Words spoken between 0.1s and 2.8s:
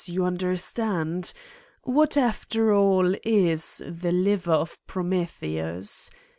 understand f What after